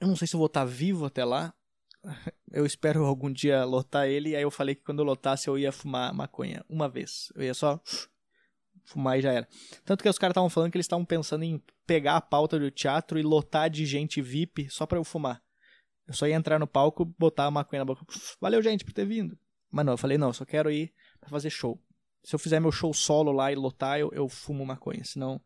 [0.00, 1.54] Eu não sei se vou estar vivo até lá.
[2.50, 4.30] Eu espero algum dia lotar ele.
[4.30, 7.32] E aí eu falei que quando eu lotasse eu ia fumar maconha uma vez.
[7.36, 7.80] Eu ia só
[8.84, 9.48] fumar e já era.
[9.84, 12.68] Tanto que os caras estavam falando que eles estavam pensando em pegar a pauta do
[12.68, 15.40] teatro e lotar de gente VIP só pra eu fumar.
[16.08, 18.04] Eu só ia entrar no palco, botar a maconha na boca.
[18.40, 19.38] Valeu, gente, por ter vindo.
[19.70, 21.80] Mas não, eu falei, não, eu só quero ir pra fazer show.
[22.24, 25.04] Se eu fizer meu show solo lá e lotar, eu, eu fumo maconha.
[25.04, 25.40] Senão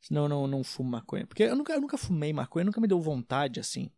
[0.00, 1.26] Senão eu não, não fumo maconha.
[1.26, 3.90] Porque eu nunca, eu nunca fumei maconha, nunca me deu vontade assim.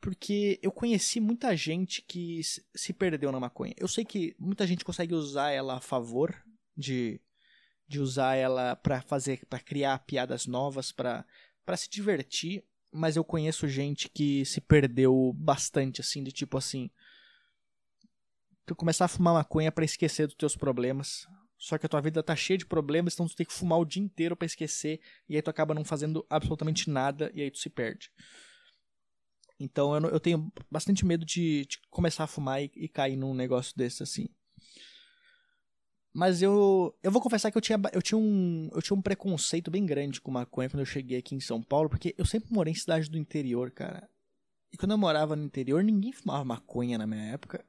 [0.00, 2.40] Porque eu conheci muita gente que
[2.74, 3.74] se perdeu na maconha.
[3.76, 6.34] Eu sei que muita gente consegue usar ela a favor
[6.76, 7.20] de,
[7.86, 11.26] de usar ela para fazer, para criar piadas novas, para
[11.70, 16.90] para se divertir, mas eu conheço gente que se perdeu bastante assim, de tipo assim,
[18.66, 21.28] tu começar a fumar maconha para esquecer dos teus problemas,
[21.60, 23.84] só que a tua vida tá cheia de problemas, então tu tem que fumar o
[23.84, 27.58] dia inteiro para esquecer, e aí tu acaba não fazendo absolutamente nada, e aí tu
[27.58, 28.10] se perde.
[29.58, 33.34] Então eu, eu tenho bastante medo de, de começar a fumar e, e, cair num
[33.34, 34.26] negócio desse assim.
[36.14, 39.70] Mas eu, eu vou confessar que eu tinha, eu, tinha um, eu tinha um preconceito
[39.70, 42.72] bem grande com maconha quando eu cheguei aqui em São Paulo, porque eu sempre morei
[42.72, 44.08] em cidade do interior, cara.
[44.72, 47.62] E quando eu morava no interior, ninguém fumava maconha na minha época.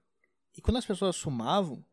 [0.57, 1.85] E quando as pessoas fumavam,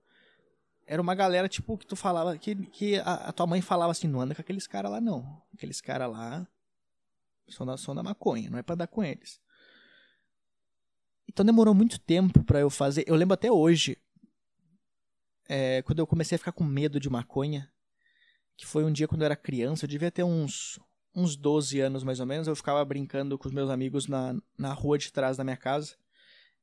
[0.88, 4.08] era uma galera, tipo, que tu falava, que, que a, a tua mãe falava assim,
[4.08, 5.42] não anda com aqueles caras lá não.
[5.52, 6.48] Aqueles caras lá
[7.46, 9.38] são da, são da maconha, não é pra dar com eles.
[11.28, 13.04] Então demorou muito tempo para eu fazer.
[13.06, 13.98] Eu lembro até hoje,
[15.46, 17.70] é, quando eu comecei a ficar com medo de maconha,
[18.56, 20.80] que foi um dia quando eu era criança, eu devia ter uns,
[21.14, 24.72] uns 12 anos mais ou menos, eu ficava brincando com os meus amigos na, na
[24.72, 25.96] rua de trás da minha casa.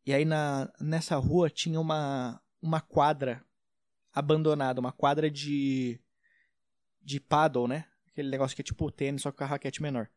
[0.03, 3.45] E aí na, nessa rua tinha uma, uma quadra
[4.15, 5.99] abandonada, uma quadra de,
[7.03, 7.85] de paddle, né?
[8.07, 10.09] Aquele negócio que é tipo tênis, só que com a raquete menor.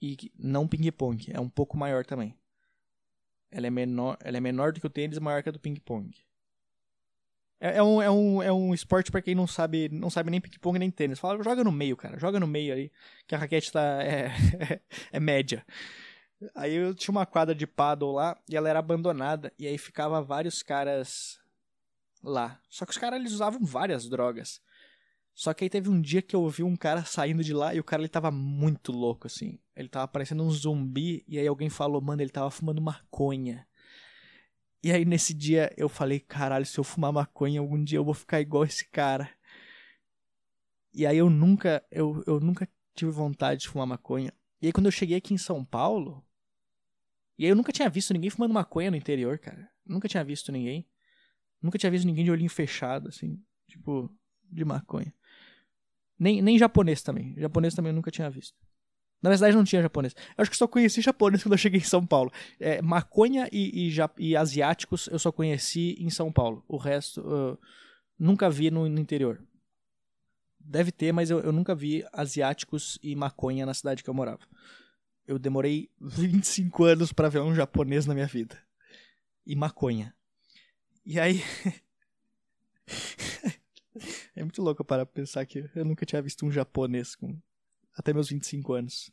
[0.00, 2.38] E não ping-pong, é um pouco maior também.
[3.50, 6.16] Ela é menor, ela é menor do que o tênis, maior que a do ping-pong.
[7.60, 10.40] É, é, um, é, um, é um esporte para quem não sabe não sabe nem
[10.40, 11.18] ping-pong nem tênis.
[11.18, 12.18] Fala, joga no meio, cara.
[12.18, 12.90] Joga no meio aí,
[13.26, 14.32] que a raquete tá, é,
[15.12, 15.64] é média.
[16.54, 19.52] Aí eu tinha uma quadra de paddle lá e ela era abandonada.
[19.58, 21.41] E aí ficava vários caras
[22.22, 22.60] lá.
[22.68, 24.60] Só que os caras eles usavam várias drogas.
[25.34, 27.80] Só que aí teve um dia que eu ouvi um cara saindo de lá e
[27.80, 29.58] o cara ele tava muito louco, assim.
[29.74, 33.66] Ele tava parecendo um zumbi e aí alguém falou, mano, ele tava fumando maconha.
[34.82, 38.14] E aí nesse dia eu falei, caralho, se eu fumar maconha algum dia eu vou
[38.14, 39.30] ficar igual esse cara.
[40.92, 44.32] E aí eu nunca, eu, eu nunca tive vontade de fumar maconha.
[44.60, 46.22] E aí quando eu cheguei aqui em São Paulo,
[47.38, 49.70] e aí eu nunca tinha visto ninguém fumando maconha no interior, cara.
[49.86, 50.86] Nunca tinha visto ninguém.
[51.62, 54.10] Nunca tinha visto ninguém de olhinho fechado, assim, tipo,
[54.50, 55.14] de maconha.
[56.18, 57.34] Nem, nem japonês também.
[57.38, 58.56] Japonês também eu nunca tinha visto.
[59.22, 60.14] Na verdade, não tinha japonês.
[60.36, 62.32] Eu acho que só conheci japonês quando eu cheguei em São Paulo.
[62.58, 66.64] É, maconha e, e, e, asiáticos eu só conheci em São Paulo.
[66.66, 67.58] O resto,
[68.18, 69.40] nunca vi no, no, interior.
[70.58, 74.42] Deve ter, mas eu, eu nunca vi asiáticos e maconha na cidade que eu morava.
[75.26, 78.58] Eu demorei 25 anos para ver um japonês na minha vida.
[79.46, 80.14] E maconha.
[81.04, 81.42] E aí.
[84.36, 87.36] é muito louco para pensar que eu nunca tinha visto um japonês com
[87.96, 89.10] até meus 25 anos.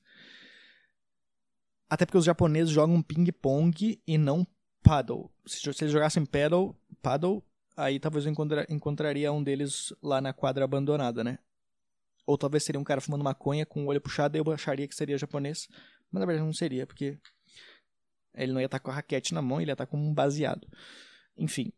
[1.89, 4.45] Até porque os japoneses jogam ping-pong e não
[4.83, 5.31] paddle.
[5.45, 7.43] Se, se, eles jogassem paddle, paddle,
[7.75, 11.39] aí talvez eu encontra, encontraria um deles lá na quadra abandonada, né?
[12.25, 14.95] Ou talvez seria um cara fumando maconha com o olho puxado e eu acharia que
[14.95, 15.67] seria japonês.
[16.11, 17.17] Mas na verdade não seria, porque
[18.35, 20.67] ele não ia estar com a raquete na mão, ele ia estar com um baseado.
[21.35, 21.73] Enfim.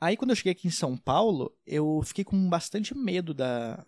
[0.00, 3.84] Aí quando eu cheguei aqui em São Paulo, eu fiquei com bastante medo da,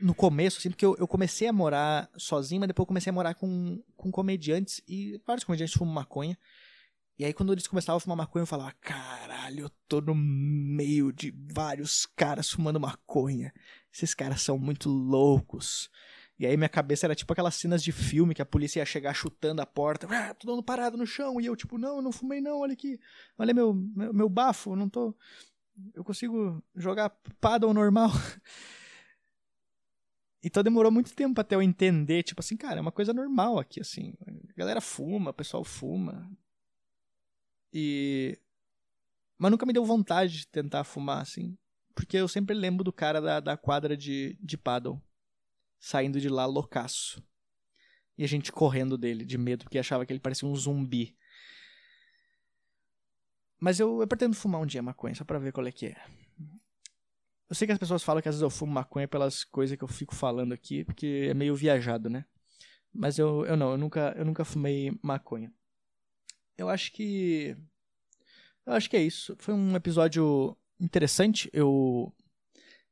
[0.00, 3.34] no começo, assim, porque eu, eu, comecei a morar sozinho, mas depois comecei a morar
[3.34, 6.38] com, com comediantes e vários comediantes fumam maconha.
[7.18, 11.12] E aí quando eles começavam a fumar maconha, eu falava, caralho, eu tô no meio
[11.12, 13.52] de vários caras fumando maconha.
[13.92, 15.88] Esses caras são muito loucos.
[16.38, 19.14] E aí minha cabeça era tipo aquelas cenas de filme que a polícia ia chegar
[19.14, 22.12] chutando a porta, ah, tô dando parado no chão, e eu tipo, não, eu não
[22.12, 23.00] fumei não, olha aqui,
[23.38, 25.14] olha meu, meu, meu bafo, não tô...
[25.94, 28.10] Eu consigo jogar paddle normal.
[30.46, 33.80] Então demorou muito tempo até eu entender, tipo assim, cara, é uma coisa normal aqui,
[33.80, 34.14] assim.
[34.48, 36.30] A galera fuma, o pessoal fuma.
[37.72, 38.38] E.
[39.36, 41.58] Mas nunca me deu vontade de tentar fumar, assim.
[41.96, 45.02] Porque eu sempre lembro do cara da, da quadra de, de paddle.
[45.78, 47.22] Saindo de lá loucaço.
[48.18, 51.16] E a gente correndo dele, de medo, porque achava que ele parecia um zumbi.
[53.60, 55.96] Mas eu, eu pretendo fumar um dia maconha, só pra ver qual é que é.
[57.48, 59.84] Eu sei que as pessoas falam que às vezes eu fumo maconha pelas coisas que
[59.84, 62.24] eu fico falando aqui, porque é meio viajado, né?
[62.92, 65.52] Mas eu, eu não, eu nunca, eu nunca fumei maconha.
[66.56, 67.56] Eu acho que.
[68.64, 69.36] Eu acho que é isso.
[69.38, 71.50] Foi um episódio interessante.
[71.52, 72.12] Eu.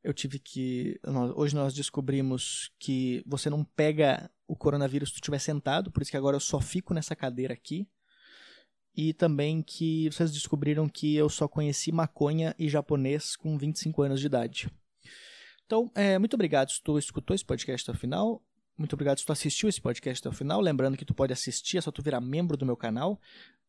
[0.04, 1.00] Eu tive que.
[1.34, 6.10] Hoje nós descobrimos que você não pega o coronavírus se tu estiver sentado, por isso
[6.10, 7.88] que agora eu só fico nessa cadeira aqui
[8.96, 14.20] e também que vocês descobriram que eu só conheci maconha e japonês com 25 anos
[14.20, 14.70] de idade.
[15.66, 18.42] Então, é, muito obrigado se tu escutou esse podcast até o final.
[18.76, 20.60] Muito obrigado se tu assistiu esse podcast até o final.
[20.60, 23.20] Lembrando que tu pode assistir, é só tu virar membro do meu canal.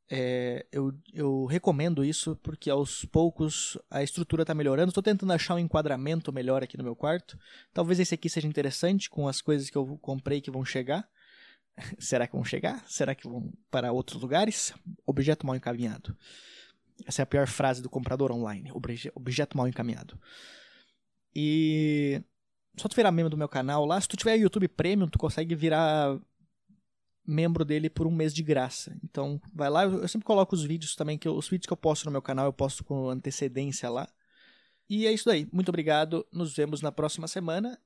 [0.08, 4.90] É, eu, eu, recomendo isso porque aos poucos a estrutura está melhorando.
[4.90, 7.38] Estou tentando achar um enquadramento melhor aqui no meu quarto.
[7.74, 11.08] Talvez esse aqui seja interessante com as coisas que eu comprei que vão chegar.
[12.00, 12.84] Será que vão chegar?
[12.88, 14.74] Será que vão para outros lugares?
[15.06, 16.16] Objeto mal encaminhado.
[17.06, 18.72] Essa é a pior frase do comprador online.
[19.16, 20.18] Objeto mal encaminhado.
[21.36, 22.22] E
[22.78, 24.00] só tu virar membro do meu canal lá.
[24.00, 26.18] Se tu tiver YouTube Premium, tu consegue virar
[27.26, 28.98] membro dele por um mês de graça.
[29.04, 29.84] Então, vai lá.
[29.84, 32.22] Eu sempre coloco os vídeos também, que eu, os vídeos que eu posto no meu
[32.22, 34.08] canal, eu posto com antecedência lá.
[34.90, 35.48] E é isso daí.
[35.52, 36.26] Muito obrigado.
[36.32, 37.80] Nos vemos na próxima semana.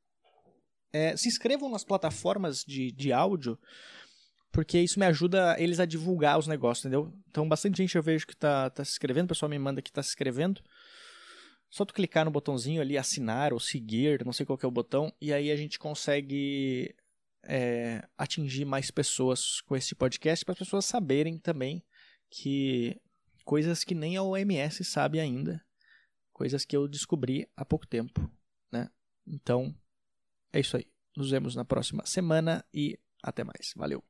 [0.92, 3.58] É, se inscrevam nas plataformas de, de áudio,
[4.52, 7.14] porque isso me ajuda eles a divulgar os negócios, entendeu?
[7.30, 9.92] Então, bastante gente eu vejo que tá, tá se inscrevendo, o pessoal me manda que
[9.92, 10.62] tá se inscrevendo.
[11.70, 15.14] Só tu clicar no botãozinho ali, assinar ou seguir, não sei qual é o botão,
[15.22, 16.96] e aí a gente consegue
[17.44, 21.84] é, atingir mais pessoas com esse podcast, para as pessoas saberem também
[22.30, 23.00] que
[23.44, 25.64] coisas que nem a OMS sabe ainda,
[26.32, 28.32] coisas que eu descobri há pouco tempo,
[28.72, 28.90] né?
[29.26, 29.76] Então,
[30.54, 30.86] é isso aí.
[31.16, 33.74] Nos vemos na próxima semana e até mais.
[33.76, 34.04] Valeu.